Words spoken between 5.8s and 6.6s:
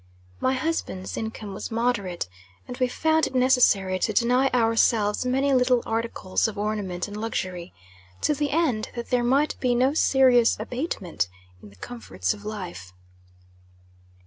articles of